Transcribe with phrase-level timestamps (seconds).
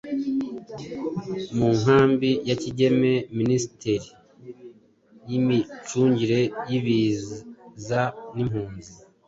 [1.57, 4.09] Mu nkambi ya Kigeme ministeri
[5.27, 8.01] y’ imicungire y’ ibiza
[8.35, 8.91] n’ impunzi